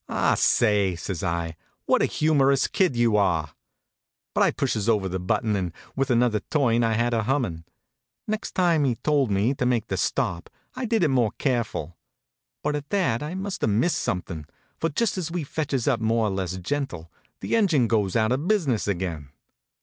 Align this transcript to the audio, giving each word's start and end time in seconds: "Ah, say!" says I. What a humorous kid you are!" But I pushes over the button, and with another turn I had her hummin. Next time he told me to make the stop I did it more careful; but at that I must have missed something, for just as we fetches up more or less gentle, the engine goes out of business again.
"Ah, 0.09 0.33
say!" 0.33 0.95
says 0.95 1.21
I. 1.23 1.55
What 1.85 2.01
a 2.01 2.07
humorous 2.07 2.65
kid 2.65 2.95
you 2.95 3.17
are!" 3.17 3.51
But 4.33 4.41
I 4.43 4.49
pushes 4.49 4.89
over 4.89 5.07
the 5.07 5.19
button, 5.19 5.55
and 5.55 5.71
with 5.95 6.09
another 6.09 6.39
turn 6.49 6.83
I 6.83 6.93
had 6.93 7.13
her 7.13 7.21
hummin. 7.21 7.65
Next 8.27 8.53
time 8.55 8.83
he 8.83 8.95
told 8.95 9.29
me 9.29 9.53
to 9.53 9.63
make 9.63 9.89
the 9.89 9.97
stop 9.97 10.49
I 10.75 10.85
did 10.85 11.03
it 11.03 11.09
more 11.09 11.33
careful; 11.37 11.97
but 12.63 12.75
at 12.75 12.89
that 12.89 13.21
I 13.21 13.35
must 13.35 13.61
have 13.61 13.69
missed 13.69 13.99
something, 14.01 14.47
for 14.79 14.89
just 14.89 15.19
as 15.19 15.29
we 15.29 15.43
fetches 15.43 15.87
up 15.87 15.99
more 16.01 16.25
or 16.25 16.31
less 16.31 16.57
gentle, 16.57 17.11
the 17.39 17.55
engine 17.55 17.87
goes 17.87 18.15
out 18.15 18.31
of 18.31 18.47
business 18.47 18.87
again. 18.87 19.29